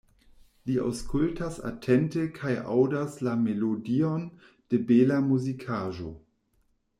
Li 0.69 0.75
aŭskultas 0.83 1.59
atente 1.69 2.23
kaj 2.37 2.53
aŭdas 2.77 3.19
la 3.27 3.35
melodion 3.43 4.25
de 4.73 4.81
bela 4.93 5.21
muzikaĵo. 5.29 6.11